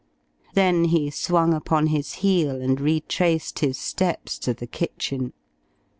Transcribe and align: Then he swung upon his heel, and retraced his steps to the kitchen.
Then 0.55 0.85
he 0.85 1.11
swung 1.11 1.53
upon 1.53 1.85
his 1.85 2.11
heel, 2.25 2.59
and 2.59 2.81
retraced 2.81 3.59
his 3.59 3.77
steps 3.77 4.39
to 4.39 4.51
the 4.51 4.65
kitchen. 4.65 5.31